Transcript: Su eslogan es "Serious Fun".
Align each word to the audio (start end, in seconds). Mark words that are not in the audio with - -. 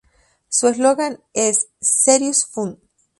Su 0.49 0.67
eslogan 0.67 1.19
es 1.35 1.67
"Serious 1.79 2.47
Fun". 2.47 2.79